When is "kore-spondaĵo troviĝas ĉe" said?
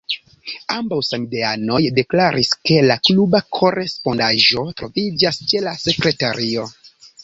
3.61-5.67